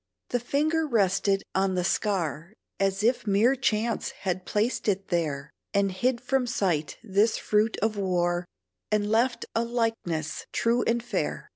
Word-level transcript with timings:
The 0.29 0.39
finger 0.39 0.87
rested 0.87 1.43
on 1.53 1.75
the 1.75 1.83
scar, 1.83 2.53
As 2.79 3.03
if 3.03 3.27
mere 3.27 3.55
chance 3.55 4.09
had 4.25 4.47
placed 4.47 4.87
it 4.87 5.09
there; 5.09 5.51
And 5.75 5.91
hid 5.91 6.19
from 6.19 6.47
sight 6.47 6.97
this 7.03 7.37
fruit 7.37 7.77
of 7.83 7.97
war, 7.97 8.47
And 8.89 9.07
left 9.11 9.45
a 9.53 9.63
likeness 9.63 10.47
true 10.51 10.81
and 10.87 11.03
fair. 11.03 11.49